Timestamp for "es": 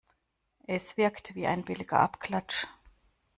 0.65-0.97